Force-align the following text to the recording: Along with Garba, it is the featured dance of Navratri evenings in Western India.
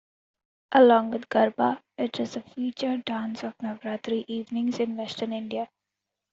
Along 0.71 1.11
with 1.11 1.29
Garba, 1.29 1.83
it 1.95 2.19
is 2.19 2.33
the 2.33 2.41
featured 2.41 3.05
dance 3.05 3.43
of 3.43 3.55
Navratri 3.59 4.25
evenings 4.27 4.79
in 4.79 4.97
Western 4.97 5.31
India. 5.31 5.69